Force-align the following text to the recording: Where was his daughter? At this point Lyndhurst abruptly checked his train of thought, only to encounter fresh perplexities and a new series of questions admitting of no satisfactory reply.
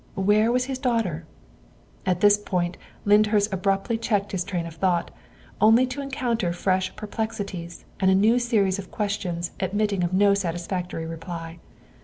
Where 0.17 0.51
was 0.51 0.65
his 0.65 0.79
daughter? 0.79 1.25
At 2.07 2.21
this 2.21 2.35
point 2.35 2.75
Lyndhurst 3.05 3.53
abruptly 3.53 3.99
checked 3.99 4.31
his 4.31 4.43
train 4.43 4.65
of 4.65 4.73
thought, 4.77 5.11
only 5.61 5.85
to 5.85 6.01
encounter 6.01 6.51
fresh 6.53 6.95
perplexities 6.95 7.85
and 7.99 8.09
a 8.09 8.15
new 8.15 8.39
series 8.39 8.79
of 8.79 8.89
questions 8.89 9.51
admitting 9.59 10.03
of 10.03 10.11
no 10.11 10.33
satisfactory 10.33 11.05
reply. 11.05 11.59